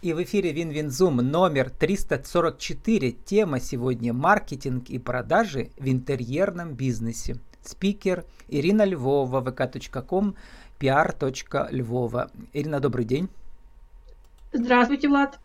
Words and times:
И 0.00 0.12
в 0.12 0.22
эфире 0.22 0.52
Win 0.52 0.71
Win 0.71 0.90
Zoom 0.90 1.16
номер 1.16 1.70
344. 1.70 3.10
Тема 3.10 3.58
сегодня 3.58 4.12
«Маркетинг 4.12 4.90
и 4.90 4.98
продажи 5.00 5.70
в 5.76 5.88
интерьерном 5.88 6.74
бизнесе». 6.74 7.38
Спикер 7.64 8.24
Ирина 8.46 8.84
Львова, 8.84 9.40
vk.com, 9.40 10.36
pr.lvova. 10.78 12.30
Ирина, 12.52 12.78
добрый 12.78 13.06
день. 13.06 13.28
Здравствуйте, 14.52 15.08
Влад. 15.08 15.40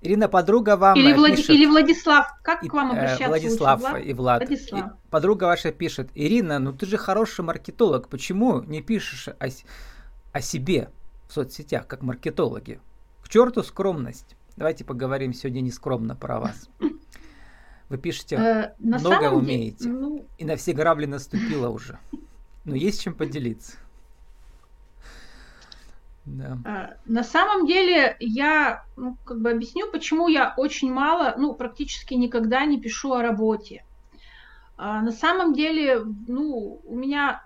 Ирина, 0.00 0.28
подруга 0.28 0.78
вам 0.78 0.96
или, 0.96 1.12
Влад... 1.12 1.36
пишет... 1.36 1.50
или 1.50 1.66
Владислав, 1.66 2.38
как 2.42 2.62
и, 2.62 2.68
к 2.68 2.72
вам 2.72 2.92
э, 2.92 2.96
обращаться 2.96 3.28
Владислав 3.28 3.80
лучше, 3.80 3.92
Влад? 3.92 4.06
и 4.06 4.12
Влад. 4.14 4.48
Владислав. 4.48 4.80
И 4.80 5.10
подруга 5.10 5.44
ваша 5.44 5.72
пишет, 5.72 6.08
Ирина, 6.14 6.58
ну 6.58 6.72
ты 6.72 6.86
же 6.86 6.96
хороший 6.96 7.44
маркетолог, 7.44 8.08
почему 8.08 8.62
не 8.62 8.80
пишешь 8.80 9.28
о, 9.28 9.48
о 10.32 10.40
себе 10.40 10.88
в 11.28 11.34
соцсетях, 11.34 11.86
как 11.86 12.00
маркетологи? 12.00 12.80
К 13.26 13.28
черту 13.28 13.64
скромность. 13.64 14.36
Давайте 14.56 14.84
поговорим 14.84 15.32
сегодня 15.34 15.60
не 15.60 15.72
скромно 15.72 16.14
про 16.14 16.38
вас. 16.38 16.70
Вы 17.88 17.98
пишете, 17.98 18.36
э, 18.36 18.74
много 18.78 19.32
умеете, 19.32 19.88
ну... 19.88 20.24
и 20.38 20.44
на 20.44 20.54
все 20.54 20.72
грабли 20.72 21.06
наступило 21.06 21.68
уже. 21.68 21.98
Но 22.64 22.76
есть 22.76 23.02
чем 23.02 23.14
поделиться. 23.14 23.78
Да. 26.24 26.58
Э, 26.64 27.10
на 27.10 27.24
самом 27.24 27.66
деле 27.66 28.16
я 28.20 28.84
ну, 28.96 29.16
как 29.24 29.40
бы 29.40 29.50
объясню, 29.50 29.90
почему 29.90 30.28
я 30.28 30.54
очень 30.56 30.92
мало, 30.92 31.34
ну 31.36 31.52
практически 31.52 32.14
никогда 32.14 32.64
не 32.64 32.80
пишу 32.80 33.12
о 33.12 33.22
работе. 33.22 33.84
А 34.76 35.02
на 35.02 35.10
самом 35.10 35.52
деле, 35.52 36.04
ну 36.28 36.80
у 36.84 36.94
меня 36.94 37.42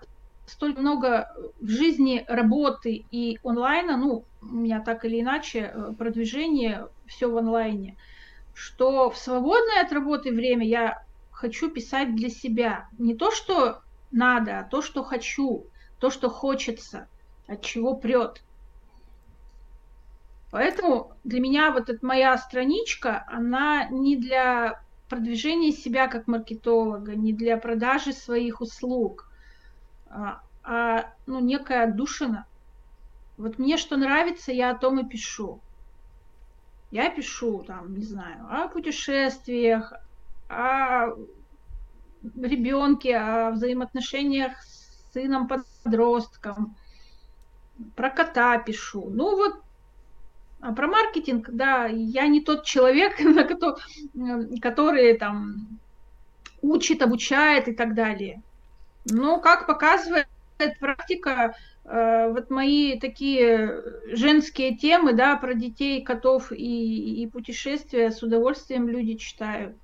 столь 0.51 0.77
много 0.77 1.33
в 1.61 1.69
жизни 1.69 2.25
работы 2.27 3.05
и 3.09 3.39
онлайна, 3.43 3.95
ну 3.95 4.25
у 4.41 4.45
меня 4.45 4.81
так 4.81 5.05
или 5.05 5.21
иначе 5.21 5.71
э, 5.73 5.93
продвижение 5.97 6.89
все 7.07 7.31
в 7.31 7.37
онлайне, 7.37 7.95
что 8.53 9.09
в 9.09 9.17
свободное 9.17 9.81
от 9.81 9.93
работы 9.93 10.31
время 10.31 10.67
я 10.67 11.03
хочу 11.31 11.71
писать 11.71 12.15
для 12.15 12.29
себя. 12.29 12.89
Не 12.97 13.15
то, 13.15 13.31
что 13.31 13.81
надо, 14.11 14.59
а 14.59 14.63
то, 14.63 14.81
что 14.81 15.03
хочу, 15.03 15.67
то, 15.99 16.09
что 16.09 16.29
хочется, 16.29 17.07
от 17.47 17.61
чего 17.61 17.95
прет. 17.95 18.43
Поэтому 20.51 21.13
для 21.23 21.39
меня 21.39 21.71
вот 21.71 21.89
эта 21.89 22.05
моя 22.05 22.37
страничка, 22.37 23.23
она 23.29 23.85
не 23.85 24.17
для 24.17 24.81
продвижения 25.07 25.71
себя 25.71 26.09
как 26.09 26.27
маркетолога, 26.27 27.15
не 27.15 27.31
для 27.31 27.55
продажи 27.55 28.11
своих 28.11 28.59
услуг, 28.59 29.30
а, 30.11 30.41
а 30.63 31.13
ну, 31.25 31.39
некая 31.39 31.85
отдушина. 31.85 32.45
Вот 33.37 33.57
мне 33.57 33.77
что 33.77 33.97
нравится, 33.97 34.51
я 34.51 34.71
о 34.71 34.77
том 34.77 34.99
и 34.99 35.07
пишу. 35.07 35.61
Я 36.91 37.09
пишу, 37.09 37.63
там, 37.63 37.95
не 37.95 38.03
знаю, 38.03 38.45
о 38.49 38.67
путешествиях, 38.67 39.93
о 40.49 41.07
ребенке, 42.21 43.17
о 43.17 43.51
взаимоотношениях 43.51 44.61
с 44.61 45.13
сыном-подростком, 45.13 46.75
про 47.95 48.09
кота 48.09 48.57
пишу. 48.59 49.09
Ну 49.09 49.35
вот 49.37 49.61
а 50.61 50.73
про 50.73 50.87
маркетинг, 50.87 51.49
да, 51.51 51.87
я 51.87 52.27
не 52.27 52.41
тот 52.41 52.65
человек, 52.65 53.17
который 54.61 55.17
там 55.17 55.79
учит, 56.61 57.01
обучает 57.01 57.67
и 57.67 57.73
так 57.73 57.95
далее. 57.95 58.43
Но, 59.05 59.39
как 59.39 59.67
показывает 59.67 60.27
практика, 60.79 61.55
э, 61.85 62.31
вот 62.31 62.49
мои 62.49 62.99
такие 62.99 63.83
женские 64.15 64.77
темы, 64.77 65.13
да, 65.13 65.35
про 65.37 65.53
детей, 65.53 66.03
котов 66.03 66.51
и, 66.51 67.23
и 67.23 67.27
путешествия 67.27 68.11
с 68.11 68.21
удовольствием 68.21 68.87
люди 68.87 69.15
читают. 69.15 69.75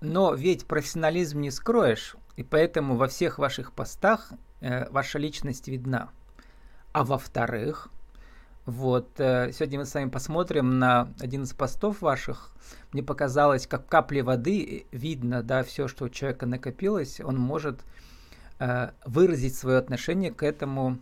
Но 0.00 0.34
ведь 0.34 0.66
профессионализм 0.66 1.40
не 1.40 1.50
скроешь, 1.50 2.14
и 2.36 2.44
поэтому 2.44 2.96
во 2.96 3.08
всех 3.08 3.38
ваших 3.38 3.72
постах 3.72 4.32
э, 4.60 4.88
ваша 4.90 5.18
личность 5.18 5.66
видна. 5.66 6.10
А 6.92 7.04
во-вторых, 7.04 7.90
вот, 8.68 9.18
э, 9.18 9.50
сегодня 9.54 9.78
мы 9.78 9.86
с 9.86 9.94
вами 9.94 10.10
посмотрим 10.10 10.78
на 10.78 11.08
один 11.20 11.44
из 11.44 11.54
постов 11.54 12.02
ваших. 12.02 12.52
Мне 12.92 13.02
показалось, 13.02 13.66
как 13.66 13.88
капли 13.88 14.20
воды 14.20 14.84
видно, 14.92 15.42
да, 15.42 15.62
все, 15.62 15.88
что 15.88 16.04
у 16.04 16.08
человека 16.10 16.44
накопилось, 16.44 17.18
он 17.18 17.38
может 17.38 17.80
э, 18.58 18.90
выразить 19.06 19.56
свое 19.56 19.78
отношение 19.78 20.30
к 20.32 20.42
этому 20.42 20.98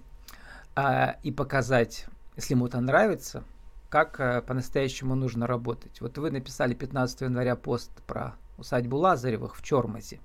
э, 0.76 1.15
и 1.25 1.32
показать, 1.32 2.06
если 2.37 2.55
ему 2.55 2.69
это 2.69 2.81
нравится, 2.81 3.43
как 3.88 4.21
э, 4.21 4.43
по-настоящему 4.43 5.16
нужно 5.16 5.49
работать. 5.49 6.00
Вот 6.00 6.19
вы 6.19 6.31
написали 6.31 6.72
15 6.72 7.22
января 7.22 7.56
пост 7.56 7.91
про 8.06 8.37
усадьбу 8.59 8.97
Лазаревых 8.97 9.56
в 9.56 9.62
Чормазе. 9.65 10.21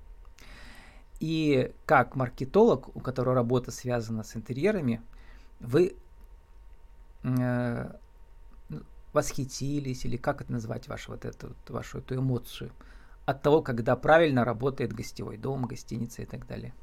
И 1.18 1.72
как 1.86 2.14
маркетолог, 2.14 2.94
у 2.94 3.00
которого 3.00 3.34
работа 3.34 3.72
связана 3.72 4.22
с 4.22 4.36
интерьерами, 4.36 5.02
вы 5.58 5.96
э, 7.24 7.92
восхитились, 9.12 10.04
или 10.04 10.16
как 10.16 10.40
это 10.40 10.52
назвать, 10.52 10.88
вашу 10.88 11.12
вот 11.12 11.24
эту, 11.24 11.54
вашу 11.68 11.98
эту 11.98 12.16
эмоцию 12.16 12.72
от 13.26 13.42
того, 13.42 13.62
когда 13.62 13.94
правильно 13.96 14.44
работает 14.44 14.92
гостевой 14.92 15.36
дом, 15.36 15.64
гостиница 15.64 16.22
и 16.22 16.26
так 16.26 16.46
далее? 16.46 16.74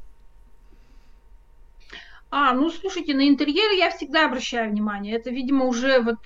А, 2.32 2.54
ну 2.54 2.70
слушайте, 2.70 3.16
на 3.16 3.28
интерьер 3.28 3.72
я 3.72 3.90
всегда 3.90 4.26
обращаю 4.26 4.70
внимание. 4.70 5.16
Это, 5.16 5.32
видимо, 5.32 5.66
уже 5.66 6.00
вот, 6.00 6.20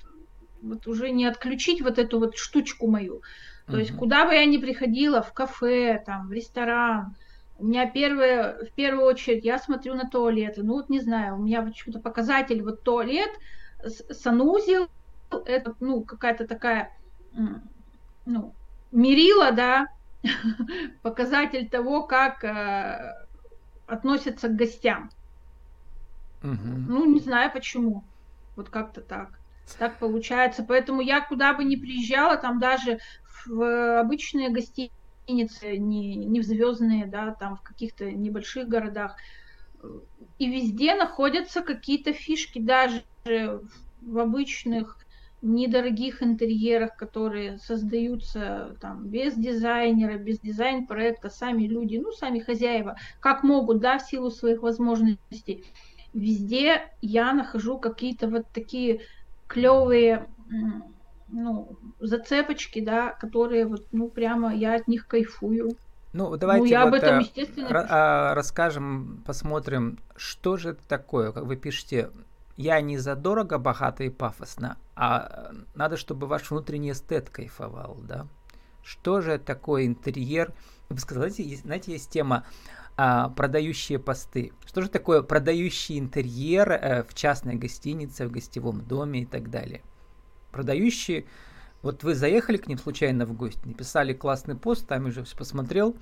вот 0.62 0.86
уже 0.86 1.10
не 1.10 1.24
отключить 1.24 1.80
вот 1.80 1.98
эту 1.98 2.18
вот 2.18 2.36
штучку 2.36 2.86
мою. 2.86 3.22
То 3.66 3.72
угу. 3.72 3.78
есть 3.78 3.96
куда 3.96 4.26
бы 4.26 4.34
я 4.34 4.44
ни 4.44 4.58
приходила, 4.58 5.22
в 5.22 5.32
кафе, 5.32 6.02
там, 6.04 6.28
в 6.28 6.32
ресторан, 6.32 7.16
у 7.56 7.64
меня 7.64 7.88
первое, 7.88 8.66
в 8.66 8.72
первую 8.74 9.06
очередь 9.06 9.44
я 9.44 9.58
смотрю 9.58 9.94
на 9.94 10.08
туалеты. 10.10 10.62
Ну 10.62 10.74
вот 10.74 10.90
не 10.90 11.00
знаю, 11.00 11.36
у 11.36 11.42
меня 11.42 11.62
почему-то 11.62 12.00
показатель 12.00 12.62
вот 12.62 12.82
туалет– 12.82 13.30
санузел 14.10 14.88
это 15.46 15.74
ну 15.80 16.02
какая-то 16.02 16.46
такая 16.46 16.92
ну, 18.26 18.54
мерила, 18.92 19.52
да, 19.52 19.88
показатель 21.02 21.68
того, 21.68 22.04
как 22.04 22.44
э, 22.44 23.26
относятся 23.86 24.48
к 24.48 24.56
гостям. 24.56 25.10
Угу. 26.42 26.54
Ну, 26.88 27.04
не 27.12 27.20
знаю 27.20 27.50
почему. 27.52 28.04
Вот 28.56 28.68
как-то 28.70 29.00
так. 29.00 29.38
Так 29.78 29.98
получается. 29.98 30.64
Поэтому 30.66 31.00
я 31.00 31.20
куда 31.20 31.54
бы 31.54 31.64
ни 31.64 31.76
приезжала, 31.76 32.36
там 32.36 32.58
даже 32.58 32.98
в 33.46 34.00
обычные 34.00 34.50
гостиницы, 34.50 35.76
не, 35.76 36.14
не 36.14 36.40
в 36.40 36.44
звездные, 36.44 37.06
да, 37.06 37.34
там 37.34 37.56
в 37.56 37.62
каких-то 37.62 38.10
небольших 38.10 38.68
городах, 38.68 39.16
и 40.38 40.46
везде 40.50 40.94
находятся 40.94 41.62
какие-то 41.62 42.12
фишки, 42.12 42.58
даже 42.58 43.04
в 43.24 44.18
обычных 44.18 44.98
недорогих 45.40 46.22
интерьерах, 46.22 46.96
которые 46.96 47.58
создаются 47.58 48.76
там 48.80 49.06
без 49.06 49.34
дизайнера, 49.34 50.16
без 50.16 50.40
дизайн-проекта, 50.40 51.28
сами 51.28 51.64
люди, 51.64 51.96
ну, 51.96 52.12
сами 52.12 52.38
хозяева, 52.38 52.96
как 53.20 53.42
могут, 53.42 53.80
да, 53.80 53.98
в 53.98 54.02
силу 54.02 54.30
своих 54.30 54.62
возможностей. 54.62 55.64
Везде 56.14 56.92
я 57.02 57.32
нахожу 57.32 57.78
какие-то 57.78 58.28
вот 58.28 58.46
такие 58.52 59.02
клевые 59.46 60.26
ну, 61.28 61.76
зацепочки, 62.00 62.80
да, 62.80 63.10
которые 63.10 63.66
вот, 63.66 63.86
ну, 63.92 64.08
прямо 64.08 64.54
я 64.54 64.74
от 64.74 64.88
них 64.88 65.06
кайфую. 65.06 65.76
Ну, 66.12 66.36
давайте 66.36 66.64
ну, 66.64 66.70
я 66.70 66.84
вот, 66.84 66.88
об 66.88 66.94
этом, 66.94 67.18
э, 67.18 67.22
естественно, 67.22 67.68
а, 67.70 68.34
расскажем, 68.34 69.22
посмотрим, 69.26 69.98
что 70.16 70.56
же 70.56 70.70
это 70.70 70.86
такое, 70.86 71.32
как 71.32 71.44
вы 71.44 71.56
пишете, 71.56 72.10
я 72.56 72.80
не 72.80 72.98
задорого, 72.98 73.58
богато 73.58 74.04
и 74.04 74.10
пафосно, 74.10 74.78
а 74.94 75.52
надо, 75.74 75.96
чтобы 75.96 76.26
ваш 76.26 76.50
внутренний 76.50 76.92
эстет 76.92 77.30
кайфовал, 77.30 77.98
да. 78.02 78.26
Что 78.82 79.20
же 79.20 79.38
такое 79.38 79.86
интерьер? 79.86 80.52
Вы 80.88 80.98
сказали, 80.98 81.30
знаете, 81.30 81.56
знаете, 81.56 81.92
есть 81.92 82.10
тема 82.10 82.44
а, 82.96 83.30
продающие 83.30 83.98
посты. 83.98 84.52
Что 84.66 84.82
же 84.82 84.90
такое 84.90 85.22
продающий 85.22 85.98
интерьер 85.98 86.70
а, 86.70 87.02
в 87.08 87.14
частной 87.14 87.54
гостинице, 87.54 88.26
в 88.26 88.30
гостевом 88.30 88.82
доме 88.82 89.22
и 89.22 89.26
так 89.26 89.50
далее? 89.50 89.82
Продающие 90.52 91.24
вот 91.84 92.02
вы 92.02 92.14
заехали 92.14 92.56
к 92.56 92.66
ним 92.66 92.78
случайно 92.78 93.26
в 93.26 93.34
гости, 93.34 93.60
написали 93.66 94.14
классный 94.14 94.56
пост, 94.56 94.86
там 94.86 95.04
уже 95.04 95.22
все 95.22 95.36
посмотрел, 95.36 95.94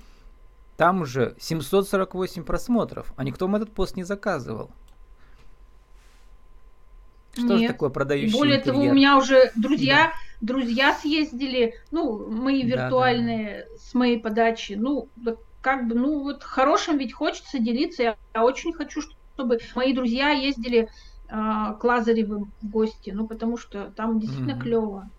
там 0.77 1.01
уже 1.01 1.35
748 1.39 2.45
просмотров, 2.45 3.13
а 3.17 3.25
никто 3.25 3.47
вам 3.47 3.57
этот 3.57 3.73
пост 3.73 3.97
не 3.97 4.05
заказывал. 4.05 4.71
Что 7.33 7.57
же 7.57 7.67
такое 7.67 7.89
продающий 7.89 8.31
Более 8.31 8.57
интерьер? 8.57 8.75
того, 8.75 8.91
у 8.91 8.93
меня 8.93 9.17
уже 9.17 9.51
друзья, 9.55 10.11
да. 10.41 10.47
друзья 10.47 10.93
съездили, 10.93 11.75
ну, 11.91 12.29
мои 12.29 12.63
виртуальные, 12.63 13.65
да, 13.67 13.73
да. 13.73 13.79
с 13.79 13.93
моей 13.93 14.19
подачи. 14.19 14.73
Ну, 14.73 15.09
как 15.61 15.87
бы, 15.87 15.95
ну, 15.95 16.21
вот 16.21 16.43
хорошим 16.43 16.97
ведь 16.97 17.13
хочется 17.13 17.59
делиться. 17.59 18.03
Я, 18.03 18.17
я 18.35 18.43
очень 18.43 18.71
хочу, 18.71 19.01
чтобы 19.33 19.57
мои 19.75 19.93
друзья 19.93 20.29
ездили 20.29 20.89
к 21.27 21.79
Лазаревым 21.81 22.51
в 22.61 22.69
гости, 22.69 23.09
ну 23.09 23.27
потому 23.27 23.57
что 23.57 23.91
там 23.95 24.19
действительно 24.19 24.51
mm-hmm. 24.51 24.61
клево. 24.61 25.09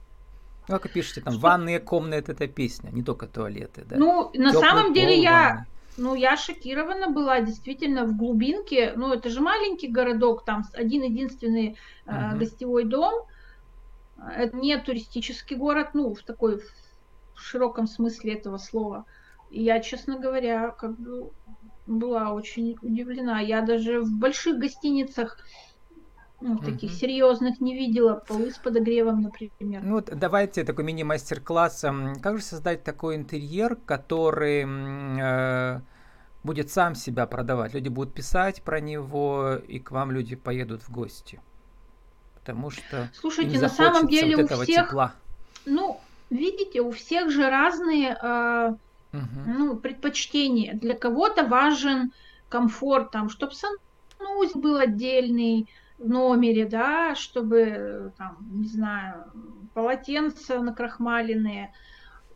Ну, 0.68 0.78
как 0.78 0.92
пишете, 0.92 1.20
там 1.20 1.32
что... 1.32 1.42
ванные 1.42 1.80
комнаты 1.80 2.32
это 2.32 2.46
песня, 2.46 2.90
не 2.90 3.02
только 3.02 3.26
туалеты, 3.26 3.84
да. 3.84 3.96
Ну, 3.98 4.30
на 4.34 4.52
Теплый 4.52 4.68
самом 4.68 4.94
деле 4.94 5.20
я, 5.20 5.48
ванны. 5.48 5.66
Ну, 5.96 6.14
я 6.14 6.36
шокирована 6.36 7.10
была, 7.10 7.40
действительно, 7.40 8.04
в 8.04 8.16
глубинке, 8.16 8.92
ну, 8.96 9.12
это 9.12 9.28
же 9.28 9.40
маленький 9.40 9.88
городок, 9.88 10.44
там 10.44 10.64
один 10.72 11.02
единственный 11.02 11.76
uh-huh. 12.06 12.36
гостевой 12.36 12.84
дом, 12.84 13.26
это 14.16 14.56
не 14.56 14.76
туристический 14.78 15.56
город, 15.56 15.90
ну, 15.94 16.14
в 16.14 16.22
такой 16.22 16.60
в 17.34 17.40
широком 17.40 17.86
смысле 17.86 18.34
этого 18.34 18.58
слова. 18.58 19.04
И 19.50 19.62
я, 19.62 19.80
честно 19.80 20.18
говоря, 20.18 20.70
как 20.70 20.98
бы 20.98 21.30
была 21.86 22.32
очень 22.32 22.76
удивлена. 22.82 23.40
Я 23.40 23.60
даже 23.60 24.00
в 24.00 24.18
больших 24.18 24.58
гостиницах 24.58 25.38
ну, 26.40 26.58
таких 26.58 26.90
угу. 26.90 26.98
серьезных 26.98 27.60
не 27.60 27.74
видела, 27.74 28.14
полы 28.14 28.50
с 28.50 28.58
подогревом, 28.58 29.22
например. 29.22 29.82
Ну 29.82 29.94
вот 29.94 30.10
давайте 30.12 30.64
такой 30.64 30.84
мини-мастер-класс. 30.84 31.86
Как 32.22 32.38
же 32.38 32.42
создать 32.42 32.84
такой 32.84 33.16
интерьер, 33.16 33.76
который 33.76 34.66
э, 34.66 35.80
будет 36.42 36.70
сам 36.70 36.94
себя 36.94 37.26
продавать? 37.26 37.74
Люди 37.74 37.88
будут 37.88 38.14
писать 38.14 38.62
про 38.62 38.80
него, 38.80 39.54
и 39.66 39.78
к 39.78 39.90
вам 39.90 40.10
люди 40.10 40.36
поедут 40.36 40.82
в 40.82 40.90
гости. 40.90 41.40
Потому 42.34 42.70
что 42.70 43.08
Слушайте, 43.14 43.58
на 43.58 43.70
самом 43.70 44.06
деле 44.06 44.36
вот 44.36 44.52
у 44.52 44.62
всех, 44.62 44.88
тепла. 44.88 45.14
ну, 45.64 46.00
видите, 46.28 46.82
у 46.82 46.90
всех 46.90 47.30
же 47.30 47.48
разные 47.48 48.18
э, 48.20 48.74
угу. 49.14 49.40
ну, 49.46 49.76
предпочтения. 49.76 50.74
Для 50.74 50.94
кого-то 50.94 51.46
важен 51.46 52.12
комфорт, 52.50 53.12
там, 53.12 53.30
чтобы 53.30 53.54
санузел 53.54 54.60
был 54.60 54.76
отдельный, 54.76 55.68
номере, 55.98 56.66
да, 56.66 57.14
чтобы, 57.14 58.12
там, 58.18 58.38
не 58.50 58.68
знаю, 58.68 59.30
полотенца 59.74 60.60
накрахмаленные. 60.60 61.72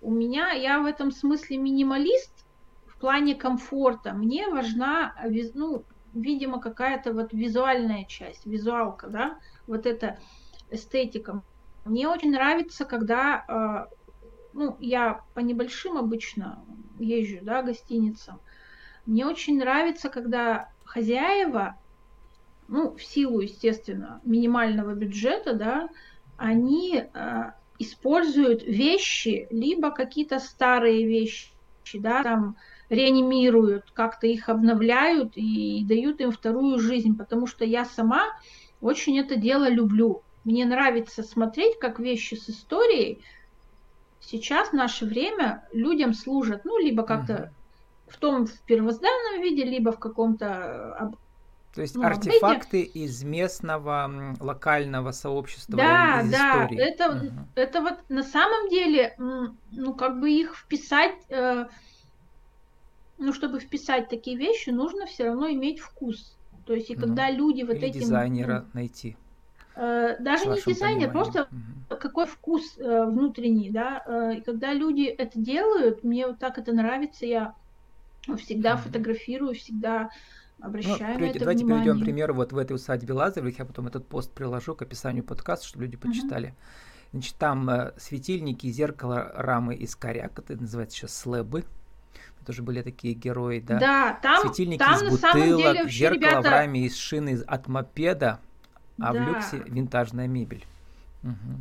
У 0.01 0.11
меня, 0.11 0.53
я 0.53 0.81
в 0.81 0.87
этом 0.87 1.11
смысле 1.11 1.59
минималист 1.59 2.47
в 2.87 2.99
плане 2.99 3.35
комфорта. 3.35 4.13
Мне 4.13 4.49
важна, 4.49 5.15
ну, 5.55 5.85
видимо, 6.15 6.61
какая-то 6.61 7.13
вот 7.13 7.33
визуальная 7.33 8.05
часть, 8.05 8.47
визуалка, 8.47 9.09
да, 9.09 9.39
вот 9.67 9.87
эта 9.87 10.19
эстетика. 10.71 11.43
Мне 11.85 12.09
очень 12.09 12.33
нравится, 12.33 12.85
когда, 12.85 13.45
а, 13.49 13.89
ну, 14.53 14.77
я 14.81 15.23
по 15.35 15.41
небольшим 15.41 15.97
обычно 15.97 16.65
езжу, 16.99 17.39
да, 17.43 17.63
гостиницам. 17.63 18.41
Мне 19.07 19.27
очень 19.27 19.59
нравится, 19.59 20.11
когда 20.11 20.71
хозяева 20.85 21.79
ну, 22.69 22.95
в 22.95 23.03
силу, 23.03 23.41
естественно, 23.41 24.21
минимального 24.25 24.95
бюджета, 24.95 25.55
да, 25.55 25.89
они 26.37 27.03
э, 27.03 27.43
используют 27.79 28.63
вещи, 28.63 29.49
либо 29.51 29.91
какие-то 29.91 30.39
старые 30.39 31.07
вещи, 31.07 31.51
да, 31.95 32.23
там 32.23 32.57
реанимируют, 32.91 33.91
как-то 33.93 34.27
их 34.27 34.49
обновляют 34.49 35.33
и 35.37 35.85
дают 35.85 36.21
им 36.21 36.31
вторую 36.31 36.79
жизнь, 36.79 37.17
потому 37.17 37.47
что 37.47 37.65
я 37.65 37.85
сама 37.85 38.27
очень 38.81 39.19
это 39.19 39.37
дело 39.37 39.69
люблю. 39.69 40.23
Мне 40.45 40.65
нравится 40.65 41.23
смотреть, 41.23 41.79
как 41.79 41.99
вещи 41.99 42.35
с 42.35 42.49
историей 42.49 43.23
сейчас 44.21 44.71
в 44.71 44.73
наше 44.75 45.07
время 45.07 45.67
людям 45.73 46.13
служат, 46.15 46.65
ну, 46.65 46.79
либо 46.79 47.03
как-то 47.03 47.53
в 48.09 48.17
том 48.17 48.47
в 48.47 48.61
первозданном 48.63 49.43
виде, 49.43 49.65
либо 49.65 49.93
в 49.93 49.99
каком-то 49.99 51.15
то 51.79 51.83
есть 51.83 51.95
ну, 51.95 52.03
артефакты 52.03 52.79
видите? 52.79 52.99
из 53.05 53.23
местного 53.23 54.35
локального 54.41 55.13
сообщества 55.13 55.77
да, 55.77 56.23
из 56.23 56.33
да, 56.33 56.65
истории. 56.65 56.81
это 56.81 57.11
угу. 57.13 57.27
это 57.55 57.81
вот 57.83 57.95
на 58.09 58.25
самом 58.25 58.69
деле, 58.69 59.15
ну 59.71 59.95
как 59.95 60.19
бы 60.19 60.29
их 60.29 60.57
вписать, 60.57 61.15
э, 61.29 61.67
ну 63.19 63.33
чтобы 63.33 63.61
вписать 63.61 64.09
такие 64.09 64.37
вещи, 64.37 64.71
нужно 64.71 65.07
все 65.07 65.27
равно 65.27 65.49
иметь 65.53 65.79
вкус. 65.79 66.37
То 66.67 66.75
есть 66.75 66.91
и 66.91 66.97
ну, 66.97 67.03
когда 67.03 67.31
люди 67.31 67.63
вот 67.63 67.77
или 67.77 67.91
этим 67.91 68.01
дизайнера 68.01 68.63
ну, 68.63 68.81
найти. 68.81 69.17
Э, 69.77 70.17
даже 70.19 70.47
не 70.47 70.57
дизайнер, 70.57 71.11
пониманием. 71.11 71.13
просто 71.13 71.49
угу. 71.53 71.97
какой 72.01 72.27
вкус 72.27 72.77
э, 72.77 73.05
внутренний, 73.05 73.71
да. 73.71 74.03
Э, 74.05 74.39
и 74.39 74.41
когда 74.41 74.73
люди 74.73 75.05
это 75.05 75.39
делают, 75.39 76.03
мне 76.03 76.27
вот 76.27 76.41
так 76.41 76.59
это 76.59 76.73
нравится, 76.73 77.25
я 77.25 77.55
всегда 78.37 78.75
угу. 78.75 78.81
фотографирую, 78.81 79.55
всегда 79.55 80.11
Обращаем 80.61 81.21
ну, 81.21 81.27
это 81.27 81.39
давайте 81.39 81.65
внимание. 81.65 81.85
приведем 81.85 82.05
пример 82.05 82.33
вот 82.33 82.53
в 82.53 82.59
этой 82.59 82.73
усадьбе 82.73 83.15
Лазаревых. 83.15 83.59
Я 83.59 83.65
потом 83.65 83.87
этот 83.87 84.07
пост 84.07 84.33
приложу 84.33 84.75
к 84.75 84.83
описанию 84.83 85.25
подкаста, 85.25 85.67
чтобы 85.67 85.85
люди 85.85 85.97
почитали. 85.97 86.49
Угу. 86.49 86.55
Значит, 87.13 87.37
там 87.37 87.71
э, 87.71 87.93
светильники, 87.97 88.67
зеркало, 88.69 89.33
рамы 89.35 89.75
из 89.75 89.97
коряк, 89.97 90.39
это 90.39 90.61
называется 90.61 90.99
сейчас 90.99 91.17
слэбы. 91.17 91.65
Тоже 92.45 92.63
были 92.63 92.81
такие 92.81 93.13
герои, 93.13 93.61
да? 93.61 93.79
Да, 93.79 94.19
там, 94.23 94.41
Светильники 94.41 94.79
там 94.79 94.95
из 94.95 95.11
бутылок, 95.11 95.77
деле, 95.77 95.89
зеркало 95.91 96.31
ребята... 96.31 96.49
в 96.49 96.51
раме 96.51 96.87
из 96.87 96.97
шины 96.97 97.39
от 97.47 97.69
мопеда, 97.69 98.41
а 98.99 99.13
да. 99.13 99.23
в 99.23 99.29
люксе 99.29 99.63
винтажная 99.67 100.29
мебель. 100.29 100.65
Угу. 101.23 101.61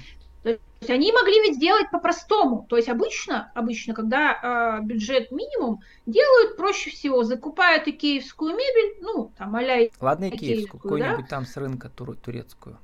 То 0.55 0.59
есть 0.81 0.91
они 0.91 1.11
могли 1.11 1.39
ведь 1.41 1.55
сделать 1.55 1.89
по-простому. 1.91 2.65
То 2.69 2.77
есть 2.77 2.88
обычно, 2.88 3.51
обычно, 3.55 3.94
когда 3.94 4.79
э, 4.79 4.85
бюджет 4.85 5.31
минимум, 5.31 5.81
делают 6.05 6.55
проще 6.55 6.91
всего, 6.91 7.23
закупают 7.23 7.88
икеевскую 7.88 8.53
мебель, 8.53 8.97
ну, 9.01 9.31
там, 9.38 9.55
а 9.55 9.61
Ладно, 9.99 10.29
икеевскую, 10.29 10.81
какую-нибудь 10.81 11.25
да? 11.25 11.29
там 11.29 11.45
с 11.45 11.57
рынка 11.57 11.89
тур, 11.89 12.15
турецкую. 12.15 12.77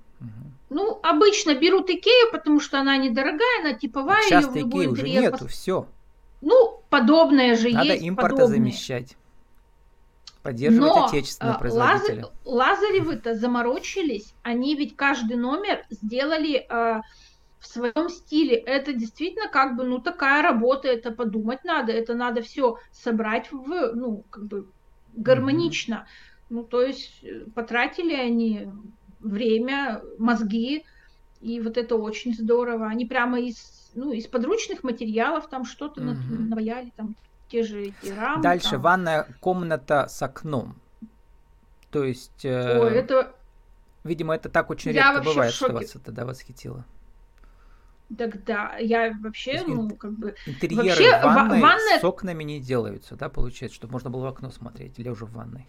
Ну, 0.69 0.99
обычно 1.03 1.53
берут 1.53 1.89
Икею, 1.89 2.31
потому 2.31 2.59
что 2.59 2.79
она 2.79 2.97
недорогая, 2.97 3.59
она 3.59 3.73
типовая. 3.73 4.21
Сейчас 4.23 4.47
Икеи 4.55 4.87
уже 4.87 5.07
нету, 5.07 5.45
пос... 5.45 5.51
все. 5.51 5.87
Ну, 6.41 6.81
подобное 6.89 7.55
же 7.55 7.69
Надо 7.69 7.85
есть. 7.85 8.01
Надо 8.01 8.07
импорта 8.07 8.35
подобное. 8.35 8.57
замещать. 8.57 9.17
Поддерживать 10.41 10.89
Но 10.89 11.05
отечественного 11.05 11.57
производителя. 11.57 12.25
Лазаревы-то 12.43 13.35
заморочились. 13.39 14.33
Они 14.43 14.75
ведь 14.75 14.95
каждый 14.95 15.37
номер 15.37 15.85
сделали... 15.89 16.65
Э, 16.69 17.01
в 17.63 17.67
своем 17.67 18.09
стиле. 18.09 18.57
Это 18.57 18.93
действительно 18.93 19.47
как 19.47 19.77
бы, 19.77 19.85
ну, 19.85 19.99
такая 19.99 20.43
работа, 20.43 20.89
это 20.89 21.11
подумать 21.11 21.63
надо, 21.63 21.93
это 21.93 22.13
надо 22.13 22.41
все 22.41 22.77
собрать 22.91 23.51
в, 23.51 23.93
ну, 23.95 24.25
как 24.29 24.45
бы 24.45 24.67
гармонично. 25.13 25.93
Mm-hmm. 25.93 26.45
Ну, 26.49 26.63
то 26.63 26.81
есть 26.81 27.23
э, 27.23 27.45
потратили 27.55 28.13
они 28.13 28.69
время, 29.21 30.01
мозги, 30.17 30.83
и 31.39 31.61
вот 31.61 31.77
это 31.77 31.95
очень 31.95 32.33
здорово. 32.35 32.87
Они 32.87 33.05
прямо 33.05 33.39
из, 33.39 33.91
ну, 33.95 34.11
из 34.11 34.27
подручных 34.27 34.83
материалов 34.83 35.47
там 35.47 35.63
что-то 35.63 36.01
mm-hmm. 36.01 36.49
наваяли, 36.49 36.91
там 36.97 37.15
те 37.47 37.63
же 37.63 37.81
эти 37.81 38.11
рамы. 38.11 38.43
Дальше 38.43 38.71
там. 38.71 38.81
ванная 38.81 39.27
комната 39.39 40.07
с 40.09 40.21
окном. 40.21 40.75
То 41.91 42.03
есть... 42.03 42.43
Э, 42.43 42.77
Ой, 42.81 42.93
это... 42.93 43.33
Видимо, 44.03 44.35
это 44.35 44.49
так 44.49 44.69
очень 44.69 44.91
Я 44.91 45.13
редко 45.13 45.23
бывает, 45.23 45.53
что 45.53 45.71
вас 45.71 45.95
это 45.95 46.11
да, 46.11 46.25
восхитило. 46.25 46.83
Тогда 48.15 48.77
я 48.77 49.13
вообще, 49.21 49.63
ну, 49.65 49.89
как 49.95 50.11
бы... 50.13 50.35
Интерьеры 50.45 50.89
вообще, 50.89 51.19
в 51.19 51.23
ванной 51.23 51.61
ванная... 51.61 51.99
с 51.99 52.03
окнами 52.03 52.43
не 52.43 52.59
делаются, 52.59 53.15
да, 53.15 53.29
получается, 53.29 53.75
чтобы 53.75 53.93
можно 53.93 54.09
было 54.09 54.23
в 54.23 54.27
окно 54.27 54.51
смотреть, 54.51 54.99
или 54.99 55.09
уже 55.09 55.25
в 55.25 55.33
ванной? 55.33 55.67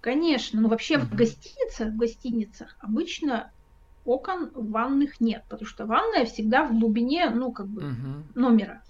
Конечно, 0.00 0.60
ну 0.60 0.68
вообще 0.68 0.98
угу. 0.98 1.06
в 1.06 1.14
гостиницах, 1.14 1.88
в 1.88 1.96
гостиницах 1.96 2.76
обычно 2.80 3.50
окон 4.04 4.50
ванных 4.52 5.20
нет, 5.20 5.44
потому 5.48 5.68
что 5.68 5.86
ванная 5.86 6.26
всегда 6.26 6.64
в 6.64 6.78
глубине, 6.78 7.30
ну, 7.30 7.52
как 7.52 7.68
бы, 7.68 7.82
угу. 7.82 8.24
номера. 8.34 8.82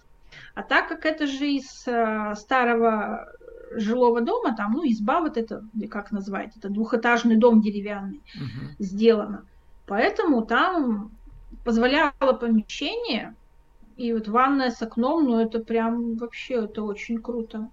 А 0.55 0.63
так 0.63 0.89
как 0.89 1.05
это 1.05 1.27
же 1.27 1.47
из 1.47 1.87
э, 1.87 2.35
старого 2.37 3.29
жилого 3.75 4.23
дома, 4.23 4.57
там, 4.57 4.73
ну, 4.73 4.85
изба 4.85 5.21
вот 5.21 5.37
это, 5.37 5.65
как 5.91 6.13
назвать, 6.13 6.57
это 6.57 6.69
двухэтажный 6.69 7.37
дом 7.37 7.61
деревянный, 7.61 8.23
угу. 8.35 8.75
сделано. 8.79 9.45
Поэтому 9.87 10.43
там 10.43 11.11
позволяло 11.65 12.33
помещение, 12.39 13.35
и 13.97 14.13
вот 14.13 14.29
ванная 14.29 14.71
с 14.71 14.83
окном, 14.83 15.25
ну 15.25 15.41
это 15.41 15.61
прям 15.61 16.17
вообще, 16.17 16.65
это 16.65 16.83
очень 16.83 17.19
круто. 17.21 17.69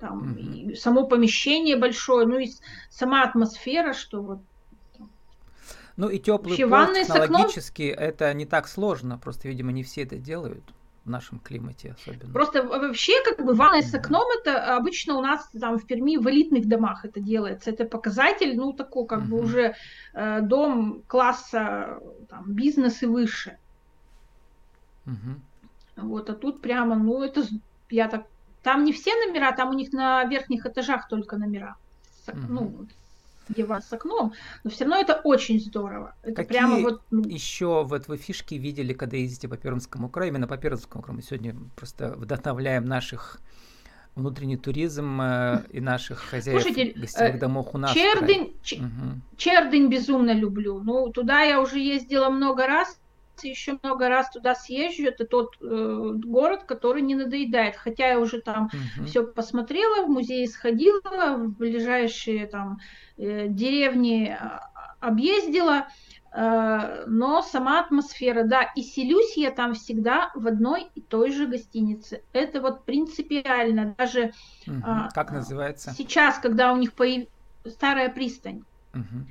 Там 0.00 0.32
угу. 0.32 0.38
и 0.38 0.74
само 0.74 1.06
помещение 1.06 1.76
большое, 1.76 2.26
ну 2.26 2.38
и 2.38 2.50
сама 2.90 3.22
атмосфера, 3.22 3.92
что 3.92 4.22
вот 4.22 4.38
ну 5.96 6.08
и 6.08 6.18
теплый 6.18 6.58
пол 6.58 6.86
технологически 6.92 7.90
окном... 7.92 8.08
это 8.08 8.34
не 8.34 8.46
так 8.46 8.66
сложно, 8.66 9.16
просто, 9.16 9.46
видимо, 9.48 9.70
не 9.70 9.84
все 9.84 10.02
это 10.02 10.16
делают 10.16 10.64
в 11.04 11.10
нашем 11.10 11.38
климате 11.38 11.94
особенно. 11.98 12.32
Просто 12.32 12.62
вообще, 12.62 13.12
как 13.24 13.44
бы 13.44 13.54
ванная 13.54 13.82
с 13.82 13.94
окном, 13.94 14.24
это 14.40 14.76
обычно 14.76 15.16
у 15.16 15.20
нас 15.20 15.48
там 15.60 15.78
в 15.78 15.86
Перми 15.86 16.16
в 16.16 16.28
элитных 16.28 16.66
домах 16.66 17.04
это 17.04 17.20
делается. 17.20 17.70
Это 17.70 17.84
показатель, 17.84 18.56
ну, 18.56 18.72
такой, 18.72 19.06
как 19.06 19.20
uh-huh. 19.20 19.28
бы 19.28 19.40
уже 19.40 19.74
э, 20.14 20.40
дом 20.40 21.02
класса 21.06 22.00
там, 22.28 22.44
бизнес 22.46 23.02
и 23.02 23.06
выше. 23.06 23.58
Uh-huh. 25.06 25.36
Вот, 25.96 26.30
а 26.30 26.34
тут 26.34 26.62
прямо, 26.62 26.96
ну, 26.96 27.22
это 27.22 27.44
я 27.90 28.08
так. 28.08 28.26
Там 28.62 28.84
не 28.84 28.94
все 28.94 29.10
номера, 29.26 29.52
там 29.52 29.68
у 29.68 29.74
них 29.74 29.92
на 29.92 30.24
верхних 30.24 30.64
этажах 30.64 31.06
только 31.08 31.36
номера. 31.36 31.76
Uh-huh. 32.26 32.46
Ну, 32.48 32.86
где 33.48 33.64
вас 33.64 33.88
с 33.88 33.92
окном, 33.92 34.32
но 34.62 34.70
все 34.70 34.84
равно 34.84 35.00
это 35.00 35.20
очень 35.24 35.60
здорово. 35.60 36.14
Это 36.22 36.42
Какие 36.42 36.58
прямо 36.58 36.78
вот... 36.80 37.02
Ну... 37.10 37.22
еще 37.28 37.84
вот 37.84 38.08
вы 38.08 38.16
фишки 38.16 38.54
видели, 38.54 38.92
когда 38.92 39.16
ездите 39.16 39.48
по 39.48 39.56
Пермскому 39.56 40.08
краю, 40.08 40.30
именно 40.30 40.46
по 40.46 40.56
Пермскому 40.56 41.02
краю? 41.02 41.16
Мы 41.16 41.22
сегодня 41.22 41.56
просто 41.76 42.14
вдохновляем 42.16 42.84
наших 42.84 43.40
внутренний 44.14 44.56
туризм 44.56 45.20
э, 45.20 45.64
и 45.70 45.80
наших 45.80 46.20
хозяев 46.20 46.62
Слушайте, 46.62 46.98
гостевых 46.98 47.34
э, 47.34 47.38
домов 47.38 47.68
у 47.72 47.78
нас. 47.78 47.92
Чердынь, 47.92 48.54
угу. 48.72 49.20
Чердынь 49.36 49.88
безумно 49.88 50.32
люблю. 50.32 50.80
Ну, 50.82 51.10
туда 51.10 51.42
я 51.42 51.60
уже 51.60 51.78
ездила 51.78 52.30
много 52.30 52.66
раз, 52.66 53.00
еще 53.42 53.78
много 53.82 54.08
раз 54.08 54.30
туда 54.30 54.54
съезжу. 54.54 55.06
Это 55.06 55.26
тот 55.26 55.56
э, 55.60 56.10
город, 56.14 56.64
который 56.64 57.02
не 57.02 57.14
надоедает. 57.14 57.76
Хотя 57.76 58.08
я 58.08 58.20
уже 58.20 58.40
там 58.40 58.66
угу. 58.66 59.06
все 59.06 59.26
посмотрела, 59.26 60.06
в 60.06 60.08
музей 60.08 60.46
сходила, 60.46 61.36
в 61.36 61.48
ближайшие 61.56 62.46
там 62.46 62.78
э, 63.16 63.48
деревни 63.48 64.28
а, 64.28 64.70
объездила. 65.00 65.88
Э, 66.32 67.04
но 67.06 67.42
сама 67.42 67.80
атмосфера, 67.80 68.44
да, 68.44 68.62
и 68.74 68.82
селюсь 68.82 69.36
я 69.36 69.50
там 69.50 69.74
всегда 69.74 70.30
в 70.34 70.46
одной 70.46 70.88
и 70.94 71.00
той 71.00 71.32
же 71.32 71.46
гостинице. 71.46 72.22
Это 72.32 72.60
вот 72.60 72.84
принципиально. 72.84 73.94
Даже 73.98 74.32
угу. 74.66 74.82
как 75.12 75.32
называется? 75.32 75.92
Сейчас, 75.92 76.38
когда 76.38 76.72
у 76.72 76.76
них 76.76 76.92
появилась 76.92 77.28
старая 77.66 78.10
пристань. 78.10 78.62
Угу 78.94 79.26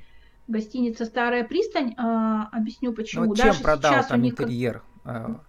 гостиница 0.46 1.04
Старая 1.04 1.44
пристань. 1.44 1.94
А, 1.96 2.48
объясню 2.52 2.92
почему. 2.92 3.24
Ну, 3.26 3.36
чем 3.36 3.46
Даже 3.48 3.62
продал 3.62 4.04
там 4.06 4.22
них... 4.22 4.32
интерьер? 4.32 4.82
А, 5.04 5.40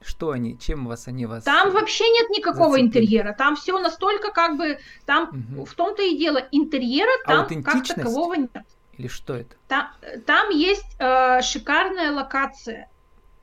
что 0.00 0.30
они, 0.30 0.58
чем 0.58 0.86
вас 0.86 1.08
они 1.08 1.26
вас? 1.26 1.44
Там 1.44 1.72
вообще 1.72 2.08
нет 2.08 2.30
никакого 2.30 2.70
зацепили? 2.70 2.86
интерьера. 2.86 3.34
Там 3.36 3.56
все 3.56 3.78
настолько 3.78 4.32
как 4.32 4.56
бы, 4.56 4.78
там 5.06 5.44
угу. 5.52 5.64
в 5.64 5.74
том-то 5.74 6.02
и 6.02 6.16
дело 6.16 6.38
интерьера 6.52 7.10
там 7.26 7.46
как 7.62 7.86
такового 7.86 8.34
нет. 8.34 8.50
Или 8.96 9.08
что 9.08 9.34
это? 9.34 9.54
Там, 9.68 9.90
там 10.26 10.50
есть 10.50 10.96
э, 10.98 11.40
шикарная 11.42 12.12
локация, 12.12 12.88